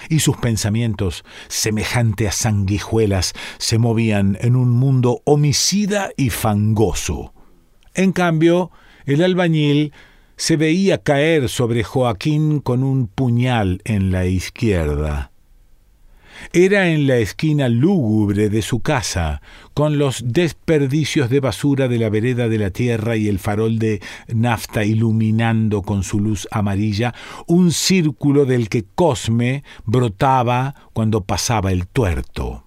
y 0.08 0.20
sus 0.20 0.36
pensamientos, 0.36 1.24
semejante 1.48 2.28
a 2.28 2.32
sanguijuelas, 2.32 3.32
se 3.58 3.78
movían 3.78 4.38
en 4.40 4.56
un 4.56 4.70
mundo 4.70 5.22
homicida 5.24 6.10
y 6.16 6.30
fangoso. 6.30 7.32
En 7.94 8.12
cambio, 8.12 8.70
el 9.04 9.22
albañil 9.22 9.92
se 10.36 10.56
veía 10.56 10.98
caer 10.98 11.48
sobre 11.48 11.84
Joaquín 11.84 12.60
con 12.60 12.82
un 12.82 13.06
puñal 13.06 13.80
en 13.84 14.12
la 14.12 14.26
izquierda. 14.26 15.31
Era 16.52 16.88
en 16.88 17.06
la 17.06 17.16
esquina 17.16 17.68
lúgubre 17.68 18.48
de 18.48 18.62
su 18.62 18.80
casa, 18.80 19.40
con 19.74 19.98
los 19.98 20.22
desperdicios 20.26 21.30
de 21.30 21.40
basura 21.40 21.88
de 21.88 21.98
la 21.98 22.10
vereda 22.10 22.48
de 22.48 22.58
la 22.58 22.70
tierra 22.70 23.16
y 23.16 23.28
el 23.28 23.38
farol 23.38 23.78
de 23.78 24.00
nafta 24.28 24.84
iluminando 24.84 25.82
con 25.82 26.02
su 26.02 26.20
luz 26.20 26.48
amarilla, 26.50 27.14
un 27.46 27.72
círculo 27.72 28.44
del 28.44 28.68
que 28.68 28.84
Cosme 28.94 29.64
brotaba 29.84 30.74
cuando 30.92 31.22
pasaba 31.22 31.72
el 31.72 31.86
tuerto. 31.86 32.64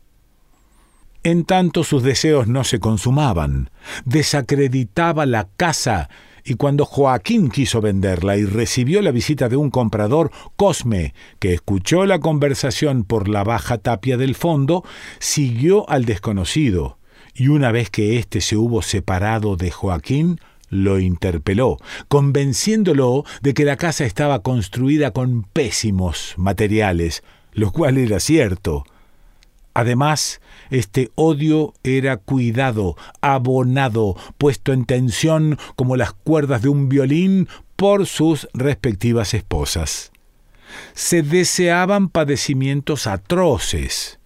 En 1.24 1.44
tanto 1.44 1.84
sus 1.84 2.04
deseos 2.04 2.48
no 2.48 2.64
se 2.64 2.80
consumaban, 2.80 3.72
desacreditaba 4.06 5.26
la 5.26 5.48
casa 5.58 6.10
y 6.46 6.54
cuando 6.54 6.86
Joaquín 6.86 7.50
quiso 7.50 7.82
venderla 7.82 8.38
y 8.38 8.46
recibió 8.46 9.02
la 9.02 9.10
visita 9.10 9.50
de 9.50 9.58
un 9.58 9.72
comprador, 9.72 10.32
Cosme, 10.56 11.16
que 11.40 11.54
escuchó 11.54 12.06
la 12.06 12.20
conversación 12.20 13.04
por 13.04 13.28
la 13.28 13.44
baja 13.44 13.80
tapia 13.80 14.16
del 14.16 14.36
fondo, 14.36 14.84
siguió 15.18 15.90
al 15.90 16.06
desconocido, 16.06 17.00
y 17.34 17.48
una 17.48 17.72
vez 17.72 17.90
que 17.90 18.20
éste 18.20 18.42
se 18.42 18.58
hubo 18.58 18.84
separado 18.84 19.56
de 19.56 19.72
Joaquín, 19.72 20.40
lo 20.70 21.00
interpeló, 21.00 21.78
convenciéndolo 22.10 23.24
de 23.42 23.56
que 23.56 23.66
la 23.66 23.76
casa 23.76 24.06
estaba 24.06 24.44
construida 24.44 25.12
con 25.12 25.44
pésimos 25.44 26.36
materiales, 26.38 27.24
lo 27.54 27.72
cual 27.72 27.98
era 27.98 28.20
cierto. 28.20 28.86
Además, 29.76 30.40
este 30.70 31.12
odio 31.16 31.74
era 31.84 32.16
cuidado, 32.16 32.96
abonado, 33.20 34.16
puesto 34.38 34.72
en 34.72 34.86
tensión 34.86 35.60
como 35.76 35.98
las 35.98 36.14
cuerdas 36.14 36.62
de 36.62 36.70
un 36.70 36.88
violín 36.88 37.50
por 37.76 38.08
sus 38.08 38.48
respectivas 38.54 39.34
esposas. 39.34 40.14
Se 40.94 41.24
deseaban 41.24 42.08
padecimientos 42.08 43.06
atroces, 43.06 44.18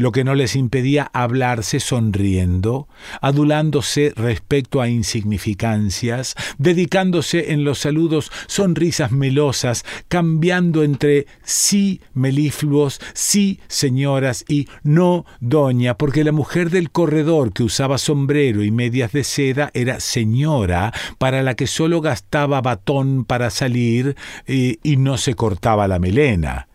lo 0.00 0.12
que 0.12 0.24
no 0.24 0.34
les 0.34 0.56
impedía 0.56 1.10
hablarse 1.12 1.78
sonriendo, 1.78 2.88
adulándose 3.20 4.14
respecto 4.16 4.80
a 4.80 4.88
insignificancias, 4.88 6.36
dedicándose 6.56 7.52
en 7.52 7.64
los 7.64 7.80
saludos 7.80 8.32
sonrisas 8.46 9.12
melosas, 9.12 9.84
cambiando 10.08 10.84
entre 10.84 11.26
sí 11.44 12.00
melifluos, 12.14 12.98
sí 13.12 13.60
señoras 13.68 14.46
y 14.48 14.68
no 14.82 15.26
doña, 15.40 15.98
porque 15.98 16.24
la 16.24 16.32
mujer 16.32 16.70
del 16.70 16.90
corredor 16.90 17.52
que 17.52 17.62
usaba 17.62 17.98
sombrero 17.98 18.64
y 18.64 18.70
medias 18.70 19.12
de 19.12 19.22
seda 19.22 19.70
era 19.74 20.00
señora, 20.00 20.94
para 21.18 21.42
la 21.42 21.56
que 21.56 21.66
solo 21.66 22.00
gastaba 22.00 22.62
batón 22.62 23.26
para 23.26 23.50
salir 23.50 24.16
eh, 24.46 24.78
y 24.82 24.96
no 24.96 25.18
se 25.18 25.34
cortaba 25.34 25.86
la 25.88 25.98
melena 25.98 26.69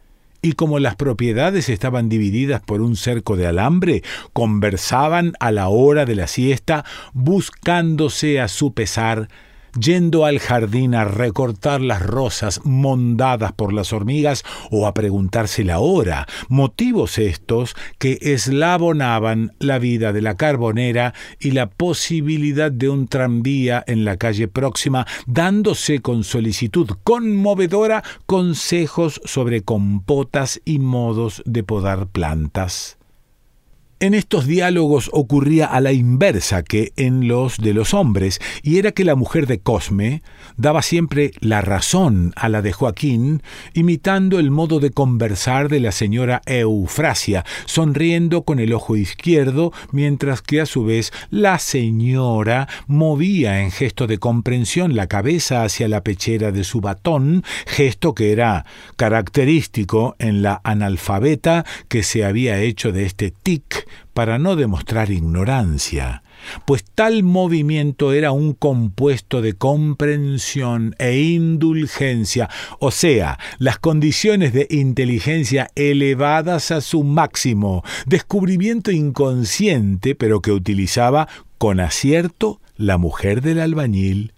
y 0.46 0.54
como 0.54 0.78
las 0.78 0.96
propiedades 0.96 1.70
estaban 1.70 2.08
divididas 2.08 2.62
por 2.62 2.82
un 2.82 2.96
cerco 2.96 3.36
de 3.36 3.48
alambre, 3.48 4.04
conversaban 4.32 5.34
a 5.40 5.52
la 5.52 5.70
hora 5.70 6.06
de 6.06 6.14
la 6.14 6.28
siesta, 6.28 6.86
buscándose 7.14 8.40
a 8.40 8.48
su 8.48 8.72
pesar 8.76 9.28
yendo 9.80 10.26
al 10.26 10.40
jardín 10.40 10.96
a 10.96 11.06
recortar 11.06 11.82
las 11.82 12.02
rosas 12.02 12.62
mondadas 12.64 13.54
por 13.54 13.74
las 13.74 13.94
hormigas 13.94 14.44
o 14.72 14.88
a 14.88 14.94
preguntarse 14.94 15.64
la 15.64 15.80
hora, 15.80 16.28
motivos 16.50 17.18
estos 17.18 17.76
que 18.00 18.18
eslabonaban 18.22 19.52
la 19.60 19.80
vida 19.80 20.14
de 20.14 20.22
la 20.22 20.36
carbonera 20.36 21.14
y 21.40 21.52
la 21.52 21.70
posibilidad 21.70 22.72
de 22.72 22.90
un 22.90 23.08
tranvía 23.08 23.84
en 23.88 24.06
la 24.06 24.18
calle 24.18 24.48
próxima, 24.48 25.06
dándose 25.26 26.02
con 26.02 26.24
solicitud 26.24 26.90
conmovedora 27.04 28.04
consejos 28.26 29.22
sobre 29.26 29.62
compotas 29.62 30.62
y 30.66 30.80
modos 30.80 31.44
de 31.46 31.64
podar 31.64 32.08
plantas. 32.08 32.98
En 34.02 34.14
estos 34.14 34.46
diálogos 34.46 35.10
ocurría 35.14 35.68
a 35.68 35.80
la 35.80 35.94
inversa 35.94 36.64
que 36.64 36.92
en 36.98 37.30
los 37.30 37.60
de 37.60 37.74
los 37.74 37.94
hombres, 37.94 38.42
y 38.62 38.78
era 38.78 38.92
que 38.92 39.06
la 39.06 39.16
mujer 39.16 39.48
de 39.48 39.60
Cosme 39.60 40.22
daba 40.58 40.82
siempre 40.82 41.32
la 41.40 41.62
razón 41.62 42.34
a 42.36 42.50
la 42.50 42.62
de 42.62 42.74
Joaquín, 42.74 43.42
imitando 43.74 44.38
el 44.38 44.52
modo 44.52 44.82
de 44.82 44.92
conversar 44.92 45.70
de 45.70 45.80
la 45.80 45.94
señora 45.94 46.42
Eufrasia, 46.46 47.46
sonriendo 47.64 48.44
con 48.44 48.60
el 48.60 48.74
ojo 48.74 48.98
izquierdo, 48.98 49.72
mientras 49.94 50.42
que 50.42 50.60
a 50.60 50.66
su 50.66 50.84
vez 50.84 51.14
la 51.30 51.58
señora 51.58 52.68
movía 52.88 53.62
en 53.62 53.72
gesto 53.72 54.08
de 54.08 54.18
comprensión 54.18 54.98
la 54.98 55.08
cabeza 55.08 55.64
hacia 55.64 55.88
la 55.88 56.04
pechera 56.04 56.52
de 56.52 56.66
su 56.66 56.82
batón, 56.82 57.46
gesto 57.66 58.14
que 58.14 58.34
era 58.34 58.66
característico 58.98 60.18
en 60.20 60.42
la 60.42 60.60
analfabeta 60.66 61.64
que 61.88 62.04
se 62.04 62.26
había 62.26 62.60
hecho 62.60 62.92
de 62.92 63.06
este 63.06 63.32
tic 63.32 63.86
para 64.14 64.38
no 64.40 64.56
demostrar 64.56 65.12
ignorancia, 65.12 66.24
pues 66.66 66.84
tal 66.84 67.24
movimiento 67.24 68.14
era 68.14 68.32
un 68.32 68.54
compuesto 68.54 69.42
de 69.42 69.54
comprensión 69.54 70.96
e 71.00 71.20
indulgencia, 71.20 72.50
o 72.80 72.92
sea, 72.92 73.40
las 73.58 73.80
condiciones 73.80 74.54
de 74.54 74.68
inteligencia 74.70 75.70
elevadas 75.76 76.72
a 76.72 76.82
su 76.82 77.04
máximo, 77.04 77.84
descubrimiento 78.06 78.92
inconsciente, 78.92 80.16
pero 80.16 80.42
que 80.42 80.52
utilizaba 80.52 81.28
con 81.58 81.80
acierto 81.80 82.62
la 82.78 82.98
mujer 82.98 83.42
del 83.42 83.60
albañil 83.60 84.35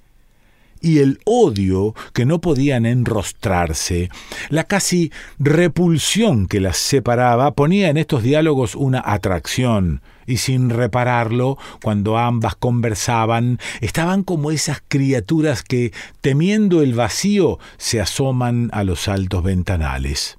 y 0.88 1.00
el 1.00 1.20
odio 1.26 1.94
que 2.14 2.26
no 2.26 2.40
podían 2.40 2.86
enrostrarse, 2.86 4.10
la 4.50 4.64
casi 4.64 5.12
repulsión 5.38 6.48
que 6.48 6.62
las 6.62 6.78
separaba, 6.78 7.54
ponía 7.54 7.90
en 7.90 7.98
estos 7.98 8.24
diálogos 8.24 8.76
una 8.76 9.04
atracción 9.06 10.02
y 10.26 10.38
sin 10.38 10.70
repararlo, 10.70 11.58
cuando 11.82 12.18
ambas 12.18 12.56
conversaban, 12.56 13.60
estaban 13.82 14.24
como 14.24 14.52
esas 14.52 14.84
criaturas 14.88 15.64
que, 15.64 15.94
temiendo 16.22 16.82
el 16.82 16.94
vacío, 16.94 17.60
se 17.78 18.02
asoman 18.02 18.70
a 18.74 18.84
los 18.84 19.08
altos 19.08 19.42
ventanales. 19.44 20.38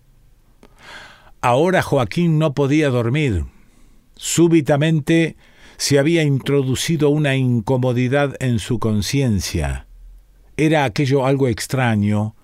Ahora 1.41 1.83
Joaquín 1.83 2.39
no 2.39 2.53
podía 2.53 2.91
dormir. 2.91 3.47
Súbitamente 4.15 5.37
se 5.79 5.99
había 5.99 6.23
introducido 6.23 7.09
una 7.09 7.37
incomodidad 7.37 8.35
en 8.41 8.59
su 8.59 8.79
conciencia. 8.79 9.88
Era 10.59 10.85
aquello 10.85 11.25
algo 11.25 11.47
extraño, 11.47 12.35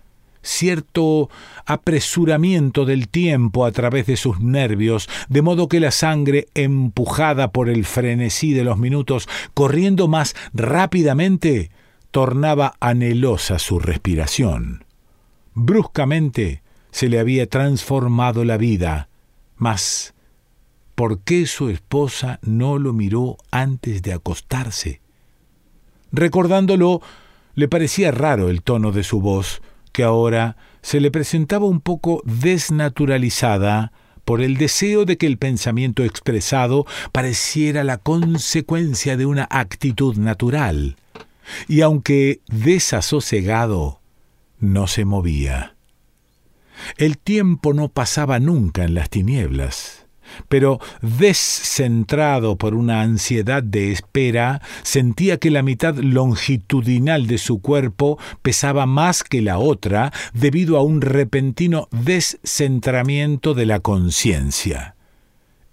cierto 0.40 1.28
apresuramiento 1.66 2.85
del 2.85 3.09
tiempo 3.09 3.66
a 3.66 3.73
través 3.73 4.06
de 4.06 4.16
sus 4.16 4.38
nervios, 4.38 5.09
de 5.28 5.42
modo 5.42 5.66
que 5.68 5.80
la 5.80 5.90
sangre, 5.90 6.47
empujada 6.54 7.50
por 7.50 7.68
el 7.68 7.85
frenesí 7.85 8.52
de 8.52 8.62
los 8.62 8.78
minutos, 8.78 9.28
corriendo 9.52 10.06
más 10.06 10.37
rápidamente, 10.52 11.73
tornaba 12.12 12.76
anhelosa 12.78 13.59
su 13.59 13.80
respiración. 13.80 14.85
Bruscamente 15.54 16.62
se 16.92 17.09
le 17.09 17.18
había 17.18 17.49
transformado 17.49 18.44
la 18.44 18.59
vida, 18.59 19.09
mas 19.56 20.14
¿por 20.94 21.18
qué 21.18 21.47
su 21.47 21.68
esposa 21.68 22.38
no 22.42 22.78
lo 22.78 22.92
miró 22.92 23.38
antes 23.50 24.02
de 24.02 24.12
acostarse? 24.12 25.00
Recordándolo, 26.12 27.02
le 27.54 27.68
parecía 27.68 28.11
raro 28.11 28.49
el 28.49 28.62
tono 28.62 28.92
de 28.92 29.04
su 29.04 29.20
voz, 29.20 29.62
que 29.92 30.02
ahora 30.02 30.56
se 30.82 31.00
le 31.00 31.11
presentaba 31.11 31.66
un 31.66 31.80
poco 31.80 32.23
desnaturalizada 32.25 33.92
por 34.25 34.40
el 34.40 34.56
deseo 34.56 35.04
de 35.04 35.18
que 35.18 35.26
el 35.26 35.38
pensamiento 35.38 36.02
expresado 36.02 36.87
pareciera 37.12 37.84
la 37.84 37.99
consecuencia 37.99 39.16
de 39.16 39.26
una 39.26 39.46
actitud 39.50 40.16
natural, 40.16 40.96
y 41.68 41.82
aunque 41.82 42.40
desasosegado, 42.46 44.00
no 44.58 44.87
se 44.87 45.04
movía. 45.04 45.76
El 46.96 47.18
tiempo 47.18 47.75
no 47.75 47.88
pasaba 47.88 48.40
nunca 48.40 48.84
en 48.84 48.94
las 48.94 49.11
tinieblas 49.11 50.03
pero 50.48 50.80
descentrado 51.02 52.56
por 52.56 52.74
una 52.74 53.02
ansiedad 53.02 53.62
de 53.62 53.92
espera, 53.92 54.62
sentía 54.82 55.38
que 55.38 55.50
la 55.50 55.62
mitad 55.62 55.96
longitudinal 55.96 57.26
de 57.26 57.38
su 57.38 57.60
cuerpo 57.60 58.18
pesaba 58.42 58.86
más 58.86 59.24
que 59.24 59.42
la 59.42 59.58
otra 59.58 60.12
debido 60.32 60.76
a 60.76 60.82
un 60.82 61.00
repentino 61.00 61.88
descentramiento 61.90 63.54
de 63.54 63.66
la 63.66 63.80
conciencia. 63.80 64.94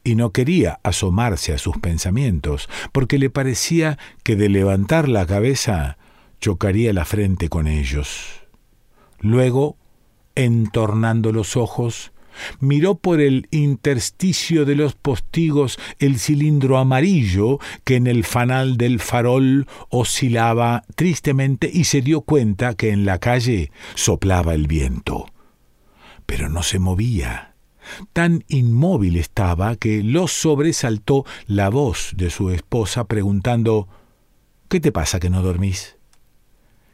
Y 0.04 0.16
no 0.16 0.32
quería 0.32 0.80
asomarse 0.84 1.54
a 1.54 1.60
sus 1.60 1.78
pensamientos, 1.78 2.70
porque 2.92 3.20
le 3.20 3.30
parecía 3.30 4.00
que 4.24 4.36
de 4.36 4.50
levantar 4.50 5.08
la 5.08 5.26
cabeza 5.28 5.98
chocaría 6.40 6.92
la 6.92 7.06
frente 7.06 7.50
con 7.50 7.68
ellos. 7.68 8.42
Luego, 9.20 9.78
entornando 10.34 11.32
los 11.32 11.56
ojos, 11.56 12.12
miró 12.60 12.96
por 12.96 13.22
el 13.22 13.48
intersticio 13.52 14.66
de 14.66 14.76
los 14.76 14.96
postigos 14.96 15.80
el 16.00 16.20
cilindro 16.20 16.78
amarillo 16.78 17.60
que 17.84 17.96
en 17.96 18.08
el 18.08 18.24
fanal 18.24 18.78
del 18.78 19.00
farol 19.00 19.68
oscilaba 19.90 20.84
tristemente 20.96 21.70
y 21.72 21.86
se 21.86 22.02
dio 22.02 22.22
cuenta 22.22 22.74
que 22.76 22.92
en 22.92 23.06
la 23.06 23.20
calle 23.20 23.72
soplaba 23.96 24.54
el 24.54 24.68
viento. 24.68 25.26
Pero 26.26 26.50
no 26.50 26.64
se 26.64 26.80
movía. 26.80 27.56
Tan 28.14 28.44
inmóvil 28.48 29.18
estaba 29.18 29.76
que 29.76 30.04
lo 30.04 30.28
sobresaltó 30.28 31.26
la 31.48 31.70
voz 31.70 32.14
de 32.16 32.30
su 32.30 32.50
esposa 32.52 33.06
preguntando 33.06 33.88
¿Qué 34.70 34.80
te 34.80 34.94
pasa 34.94 35.20
que 35.20 35.30
no 35.30 35.42
dormís? 35.42 35.98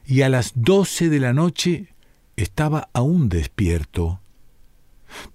Y 0.06 0.22
a 0.22 0.30
las 0.30 0.54
doce 0.56 1.10
de 1.10 1.20
la 1.20 1.34
noche 1.34 1.94
estaba 2.36 2.90
aún 2.94 3.30
despierto 3.30 4.22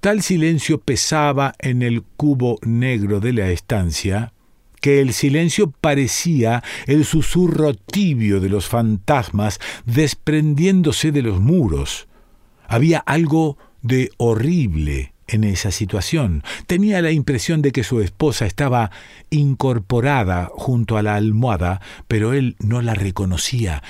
Tal 0.00 0.22
silencio 0.22 0.80
pesaba 0.80 1.54
en 1.58 1.82
el 1.82 2.02
cubo 2.02 2.58
negro 2.62 3.20
de 3.20 3.32
la 3.32 3.50
estancia, 3.50 4.32
que 4.80 5.00
el 5.00 5.12
silencio 5.12 5.70
parecía 5.70 6.62
el 6.86 7.04
susurro 7.04 7.74
tibio 7.74 8.40
de 8.40 8.48
los 8.48 8.68
fantasmas 8.68 9.60
desprendiéndose 9.86 11.12
de 11.12 11.22
los 11.22 11.40
muros. 11.40 12.08
Había 12.66 12.98
algo 12.98 13.58
de 13.82 14.10
horrible 14.16 15.12
en 15.28 15.44
esa 15.44 15.70
situación. 15.70 16.42
Tenía 16.66 17.00
la 17.00 17.12
impresión 17.12 17.62
de 17.62 17.72
que 17.72 17.84
su 17.84 18.00
esposa 18.00 18.44
estaba 18.44 18.90
incorporada 19.30 20.50
junto 20.52 20.96
a 20.96 21.02
la 21.02 21.14
almohada, 21.14 21.80
pero 22.08 22.32
él 22.32 22.56
no 22.58 22.82
la 22.82 22.94
reconocía 22.94 23.82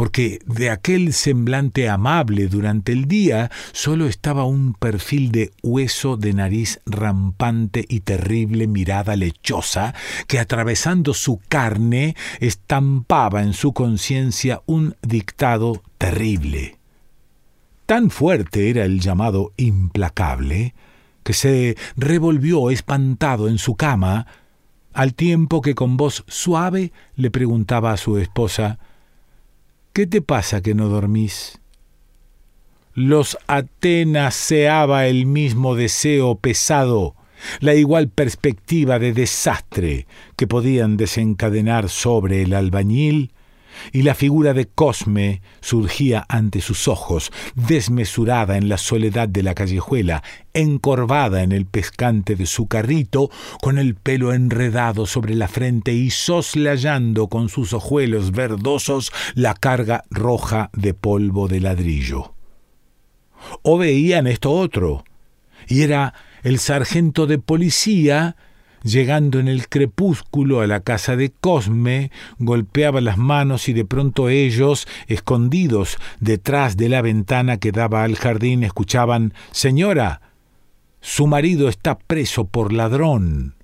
porque 0.00 0.38
de 0.46 0.70
aquel 0.70 1.12
semblante 1.12 1.90
amable 1.90 2.46
durante 2.46 2.90
el 2.90 3.04
día 3.04 3.50
solo 3.72 4.06
estaba 4.06 4.44
un 4.44 4.72
perfil 4.72 5.30
de 5.30 5.52
hueso 5.62 6.16
de 6.16 6.32
nariz 6.32 6.80
rampante 6.86 7.84
y 7.86 8.00
terrible 8.00 8.66
mirada 8.66 9.14
lechosa 9.14 9.94
que 10.26 10.38
atravesando 10.38 11.12
su 11.12 11.38
carne 11.50 12.16
estampaba 12.38 13.42
en 13.42 13.52
su 13.52 13.74
conciencia 13.74 14.62
un 14.64 14.96
dictado 15.02 15.82
terrible. 15.98 16.78
Tan 17.84 18.08
fuerte 18.08 18.70
era 18.70 18.86
el 18.86 19.00
llamado 19.00 19.52
implacable 19.58 20.74
que 21.24 21.34
se 21.34 21.76
revolvió 21.98 22.70
espantado 22.70 23.48
en 23.48 23.58
su 23.58 23.74
cama, 23.76 24.26
al 24.94 25.12
tiempo 25.12 25.60
que 25.60 25.74
con 25.74 25.98
voz 25.98 26.24
suave 26.26 26.90
le 27.16 27.30
preguntaba 27.30 27.92
a 27.92 27.98
su 27.98 28.16
esposa 28.16 28.78
¿Qué 29.92 30.06
te 30.06 30.22
pasa 30.22 30.60
que 30.62 30.74
no 30.74 30.88
dormís? 30.88 31.60
Los 32.94 33.36
atenaseaba 33.48 35.08
el 35.08 35.26
mismo 35.26 35.74
deseo 35.74 36.36
pesado, 36.36 37.16
la 37.58 37.74
igual 37.74 38.08
perspectiva 38.08 39.00
de 39.00 39.12
desastre 39.12 40.06
que 40.36 40.46
podían 40.46 40.96
desencadenar 40.96 41.88
sobre 41.88 42.42
el 42.42 42.54
albañil 42.54 43.32
y 43.92 44.02
la 44.02 44.14
figura 44.14 44.54
de 44.54 44.66
Cosme 44.66 45.42
surgía 45.60 46.24
ante 46.28 46.60
sus 46.60 46.88
ojos, 46.88 47.32
desmesurada 47.54 48.56
en 48.56 48.68
la 48.68 48.78
soledad 48.78 49.28
de 49.28 49.42
la 49.42 49.54
callejuela, 49.54 50.22
encorvada 50.52 51.42
en 51.42 51.52
el 51.52 51.66
pescante 51.66 52.36
de 52.36 52.46
su 52.46 52.66
carrito, 52.66 53.30
con 53.60 53.78
el 53.78 53.94
pelo 53.94 54.32
enredado 54.32 55.06
sobre 55.06 55.34
la 55.34 55.48
frente 55.48 55.92
y 55.92 56.10
soslayando 56.10 57.28
con 57.28 57.48
sus 57.48 57.72
ojuelos 57.72 58.32
verdosos 58.32 59.12
la 59.34 59.54
carga 59.54 60.04
roja 60.10 60.70
de 60.72 60.94
polvo 60.94 61.48
de 61.48 61.60
ladrillo. 61.60 62.34
O 63.62 63.78
veían 63.78 64.26
esto 64.26 64.52
otro, 64.52 65.04
y 65.66 65.82
era 65.82 66.14
el 66.42 66.58
sargento 66.58 67.26
de 67.26 67.38
policía 67.38 68.36
Llegando 68.82 69.38
en 69.38 69.48
el 69.48 69.68
crepúsculo 69.68 70.60
a 70.60 70.66
la 70.66 70.80
casa 70.80 71.14
de 71.14 71.30
Cosme, 71.30 72.10
golpeaba 72.38 73.00
las 73.00 73.18
manos 73.18 73.68
y 73.68 73.74
de 73.74 73.84
pronto 73.84 74.30
ellos, 74.30 74.88
escondidos 75.06 75.98
detrás 76.18 76.76
de 76.76 76.88
la 76.88 77.02
ventana 77.02 77.58
que 77.58 77.72
daba 77.72 78.04
al 78.04 78.16
jardín, 78.16 78.64
escuchaban 78.64 79.34
Señora, 79.50 80.22
su 81.00 81.26
marido 81.26 81.68
está 81.68 81.98
preso 81.98 82.46
por 82.46 82.72
ladrón. 82.72 83.59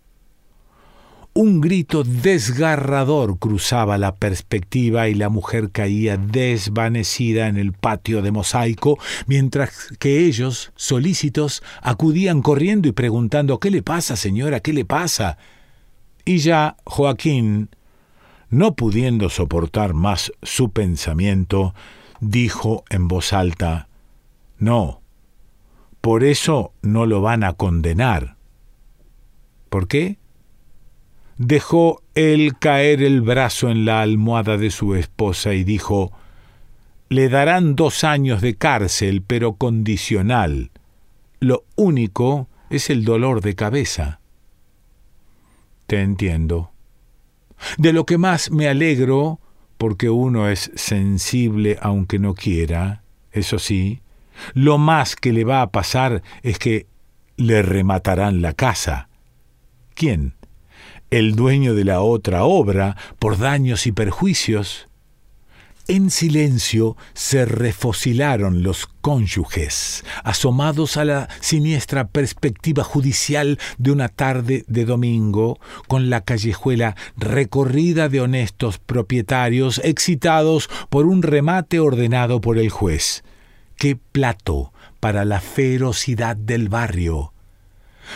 Un 1.39 1.61
grito 1.61 2.03
desgarrador 2.03 3.39
cruzaba 3.39 3.99
la 3.99 4.15
perspectiva 4.15 5.11
y 5.11 5.15
la 5.15 5.29
mujer 5.29 5.71
caía 5.71 6.17
desvanecida 6.17 7.49
en 7.49 7.59
el 7.59 7.75
patio 7.75 8.23
de 8.23 8.33
mosaico, 8.33 8.99
mientras 9.27 9.93
que 9.99 10.25
ellos, 10.25 10.73
solícitos, 10.77 11.63
acudían 11.83 12.41
corriendo 12.41 12.89
y 12.89 12.93
preguntando 12.93 13.61
¿Qué 13.61 13.71
le 13.71 13.83
pasa, 13.83 14.17
señora? 14.17 14.61
¿Qué 14.61 14.73
le 14.73 14.87
pasa? 14.87 15.37
Y 16.25 16.39
ya 16.39 16.79
Joaquín, 16.85 17.69
no 18.49 18.75
pudiendo 18.75 19.29
soportar 19.29 19.93
más 19.93 20.33
su 20.43 20.71
pensamiento, 20.71 21.75
dijo 22.19 22.83
en 22.89 23.09
voz 23.09 23.35
alta 23.35 23.89
No, 24.59 25.03
por 26.01 26.25
eso 26.25 26.73
no 26.81 27.05
lo 27.05 27.21
van 27.21 27.45
a 27.45 27.53
condenar. 27.53 28.39
¿Por 29.69 29.87
qué? 29.87 30.17
Dejó 31.39 32.03
él 32.15 32.57
caer 32.59 33.03
el 33.03 33.21
brazo 33.21 33.69
en 33.69 33.85
la 33.85 34.03
almohada 34.03 34.57
de 34.57 34.71
su 34.71 34.95
esposa 34.95 35.55
y 35.55 35.65
dijo 35.65 36.13
Le 37.09 37.29
darán 37.29 37.77
dos 37.77 38.05
años 38.05 38.41
de 38.41 38.57
cárcel, 38.57 39.23
pero 39.27 39.55
condicional. 39.55 40.71
Lo 41.41 41.65
único 41.77 42.49
es 42.71 42.91
el 42.91 43.05
dolor 43.05 43.43
de 43.43 43.55
cabeza. 43.55 44.21
Te 45.87 46.01
entiendo. 46.01 46.73
De 47.79 47.93
lo 47.93 48.05
que 48.07 48.19
más 48.19 48.51
me 48.51 48.69
alegro, 48.69 49.39
porque 49.79 50.11
uno 50.11 50.49
es 50.49 50.71
sensible 50.75 51.79
aunque 51.81 52.19
no 52.19 52.35
quiera, 52.35 53.03
eso 53.31 53.59
sí, 53.59 54.01
lo 54.55 54.79
más 54.79 55.17
que 55.17 55.33
le 55.33 55.45
va 55.45 55.63
a 55.63 55.71
pasar 55.71 56.23
es 56.43 56.59
que 56.59 56.87
le 57.37 57.63
rematarán 57.63 58.43
la 58.43 58.53
casa. 58.53 59.09
¿Quién? 59.95 60.36
El 61.11 61.35
dueño 61.35 61.75
de 61.75 61.85
la 61.85 62.01
otra 62.01 62.45
obra 62.45 62.97
por 63.19 63.39
daños 63.39 63.87
y 63.87 63.93
perjuicios. 63.93 64.89
En 65.89 66.11
silencio 66.11 66.97
se 67.15 67.45
refocilaron 67.45 68.65
los 68.65 68.87
cónyuges, 68.87 70.05
asomados 70.25 70.97
a 70.97 71.05
la 71.05 71.29
siniestra 71.41 72.09
perspectiva 72.09 72.83
judicial 72.83 73.61
de 73.79 73.93
una 73.93 74.09
tarde 74.09 74.65
de 74.67 74.85
domingo, 74.85 75.61
con 75.87 76.11
la 76.11 76.23
callejuela 76.23 76.97
recorrida 77.17 78.09
de 78.09 78.21
honestos 78.21 78.79
propietarios 78.79 79.81
excitados 79.85 80.69
por 80.91 81.07
un 81.07 81.23
remate 81.23 81.79
ordenado 81.79 82.41
por 82.41 82.59
el 82.59 82.69
juez. 82.69 83.23
¡Qué 83.77 83.95
plato 83.95 84.73
para 84.99 85.25
la 85.25 85.41
ferocidad 85.41 86.37
del 86.37 86.69
barrio! 86.69 87.33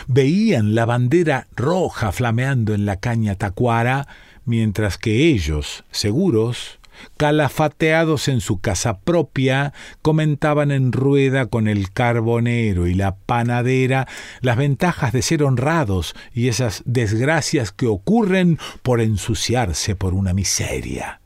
Veían 0.07 0.75
la 0.75 0.85
bandera 0.85 1.47
roja 1.57 2.13
flameando 2.13 2.75
en 2.75 2.87
la 2.87 2.97
caña 2.97 3.35
tacuara, 3.35 4.07
mientras 4.45 4.99
que 4.99 5.29
ellos, 5.29 5.85
seguros, 5.91 6.81
calafateados 7.17 8.29
en 8.29 8.41
su 8.41 8.61
casa 8.61 8.99
propia, 9.01 9.73
comentaban 10.03 10.71
en 10.71 10.93
rueda 10.93 11.47
con 11.47 11.69
el 11.69 11.93
carbonero 11.93 12.87
y 12.87 12.95
la 12.95 13.17
panadera 13.17 14.07
las 14.41 14.57
ventajas 14.57 15.13
de 15.13 15.23
ser 15.23 15.43
honrados 15.43 16.15
y 16.35 16.49
esas 16.49 16.83
desgracias 16.85 17.73
que 17.73 17.87
ocurren 17.87 18.59
por 18.83 19.01
ensuciarse 19.01 19.97
por 19.97 20.15
una 20.15 20.33
miseria. 20.33 21.21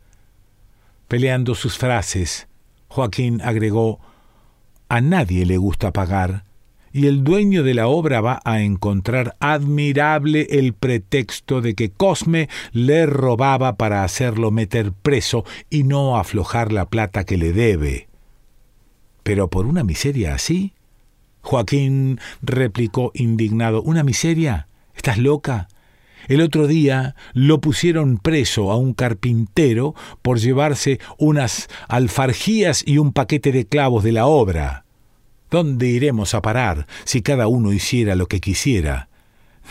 Peleando 1.09 1.55
sus 1.55 1.79
frases, 1.79 2.49
Joaquín 2.89 3.41
agregó 3.43 4.01
A 4.89 5.01
nadie 5.01 5.47
le 5.47 5.57
gusta 5.57 5.93
pagar, 5.93 6.44
y 6.95 7.09
el 7.09 7.25
dueño 7.25 7.65
de 7.65 7.75
la 7.75 7.89
obra 7.89 8.21
va 8.21 8.41
a 8.45 8.63
encontrar 8.63 9.37
admirable 9.41 10.47
el 10.49 10.75
pretexto 10.75 11.61
de 11.61 11.75
que 11.75 11.91
Cosme 11.91 12.49
le 12.71 13.05
robaba 13.05 13.75
para 13.77 14.05
hacerlo 14.05 14.53
meter 14.53 14.93
preso 14.93 15.45
y 15.71 15.83
no 15.83 16.17
aflojar 16.17 16.73
la 16.73 16.89
plata 16.89 17.25
que 17.25 17.37
le 17.37 17.53
debe. 17.53 18.07
Pero 19.25 19.51
por 19.51 19.67
una 19.67 19.83
miseria 19.83 20.35
así. 20.35 20.73
Joaquín 21.41 22.21
replicó 22.43 23.11
indignado, 23.15 23.83
¿una 23.83 24.05
miseria? 24.05 24.69
¿Estás 24.95 25.19
loca? 25.19 25.67
El 26.29 26.41
otro 26.41 26.69
día 26.69 27.17
lo 27.33 27.61
pusieron 27.61 28.19
preso 28.19 28.71
a 28.71 28.77
un 28.77 28.95
carpintero 28.95 29.97
por 30.23 30.39
llevarse 30.39 31.01
unas 31.19 31.69
alfarjías 31.89 32.85
y 32.87 32.99
un 32.99 33.13
paquete 33.13 33.51
de 33.51 33.67
clavos 33.67 34.05
de 34.05 34.13
la 34.13 34.27
obra. 34.27 34.84
¿Dónde 35.55 35.87
iremos 35.87 36.35
a 36.35 36.43
parar 36.43 36.89
si 37.05 37.23
cada 37.23 37.47
uno 37.47 37.73
hiciera 37.73 38.17
lo 38.17 38.27
que 38.27 38.41
quisiera? 38.41 39.09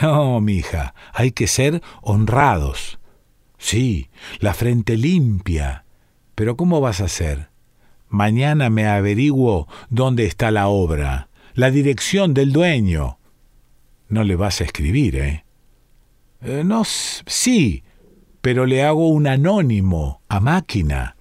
No, 0.01 0.39
mija, 0.39 0.95
hay 1.13 1.33
que 1.33 1.45
ser 1.45 1.81
honrados. 2.01 2.99
Sí, 3.57 4.09
la 4.39 4.53
frente 4.53 4.95
limpia. 4.95 5.83
Pero 6.35 6.55
¿cómo 6.55 6.79
vas 6.79 7.01
a 7.01 7.05
hacer? 7.05 7.49
Mañana 8.07 8.69
me 8.69 8.87
averiguo 8.87 9.67
dónde 9.89 10.25
está 10.25 10.51
la 10.51 10.69
obra, 10.69 11.27
la 11.53 11.69
dirección 11.69 12.33
del 12.33 12.53
dueño. 12.53 13.17
No 14.07 14.23
le 14.23 14.37
vas 14.37 14.61
a 14.61 14.63
escribir, 14.63 15.17
¿eh? 15.17 15.43
eh 16.43 16.63
no, 16.63 16.85
sí, 16.85 17.83
pero 18.39 18.65
le 18.65 18.85
hago 18.85 19.09
un 19.09 19.27
anónimo, 19.27 20.21
a 20.29 20.39
máquina. 20.39 21.12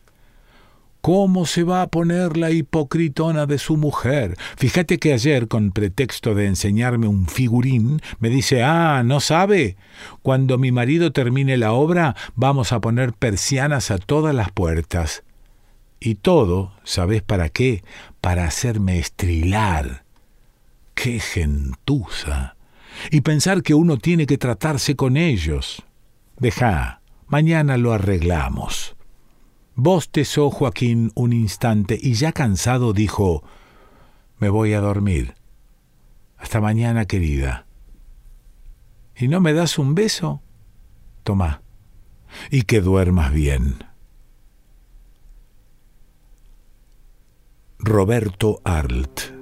¿Cómo 1.02 1.46
se 1.46 1.64
va 1.64 1.82
a 1.82 1.88
poner 1.88 2.36
la 2.36 2.52
hipocritona 2.52 3.46
de 3.46 3.58
su 3.58 3.76
mujer? 3.76 4.36
Fíjate 4.56 4.98
que 4.98 5.12
ayer, 5.12 5.48
con 5.48 5.72
pretexto 5.72 6.36
de 6.36 6.46
enseñarme 6.46 7.08
un 7.08 7.26
figurín, 7.26 8.00
me 8.20 8.28
dice, 8.28 8.62
ah, 8.62 9.02
¿no 9.04 9.18
sabe? 9.18 9.76
Cuando 10.22 10.58
mi 10.58 10.70
marido 10.70 11.10
termine 11.10 11.56
la 11.56 11.72
obra, 11.72 12.14
vamos 12.36 12.72
a 12.72 12.80
poner 12.80 13.14
persianas 13.14 13.90
a 13.90 13.98
todas 13.98 14.32
las 14.32 14.52
puertas. 14.52 15.24
Y 15.98 16.14
todo, 16.14 16.72
¿sabes 16.84 17.20
para 17.20 17.48
qué? 17.48 17.82
Para 18.20 18.44
hacerme 18.44 19.00
estrilar. 19.00 20.04
¡Qué 20.94 21.18
gentuza! 21.18 22.54
Y 23.10 23.22
pensar 23.22 23.64
que 23.64 23.74
uno 23.74 23.96
tiene 23.96 24.24
que 24.26 24.38
tratarse 24.38 24.94
con 24.94 25.16
ellos. 25.16 25.82
Deja, 26.38 27.00
mañana 27.26 27.76
lo 27.76 27.92
arreglamos. 27.92 28.94
Bostezó 29.74 30.50
Joaquín 30.50 31.12
un 31.14 31.32
instante 31.32 31.98
y 32.00 32.14
ya 32.14 32.32
cansado 32.32 32.92
dijo 32.92 33.42
Me 34.38 34.48
voy 34.48 34.74
a 34.74 34.80
dormir. 34.80 35.34
Hasta 36.36 36.60
mañana, 36.60 37.06
querida. 37.06 37.66
¿Y 39.16 39.28
no 39.28 39.40
me 39.40 39.52
das 39.52 39.78
un 39.78 39.94
beso? 39.94 40.42
Toma. 41.22 41.62
Y 42.50 42.62
que 42.62 42.80
duermas 42.80 43.32
bien. 43.32 43.84
Roberto 47.78 48.60
Arlt 48.64 49.41